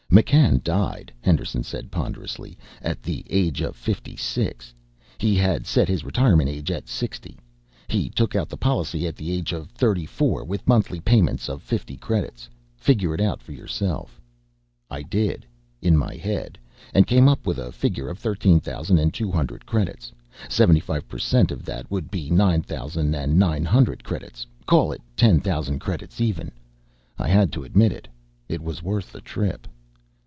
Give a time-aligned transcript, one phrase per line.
[0.13, 4.73] "McCann died," Henderson said ponderously, "at the age of fifty six.
[5.19, 7.39] He had set his retirement age at sixty.
[7.87, 11.63] He took out the policy at the age of thirty four, with monthly payments of
[11.63, 12.49] fifty credits.
[12.75, 14.19] Figure it out for yourself."
[14.89, 15.45] I did
[15.81, 16.57] in my head
[16.93, 20.11] and came up with a figure of thirteen thousand and two hundred credits.
[20.49, 24.45] Seventy five per cent of that would be nine thousand and nine hundred credits.
[24.65, 26.51] Call it ten thousand credits even.
[27.17, 28.09] I had to admit it.
[28.49, 29.69] It was worth the trip.